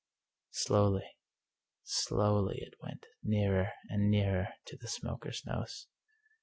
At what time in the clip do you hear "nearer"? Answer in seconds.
3.21-3.73, 4.09-4.47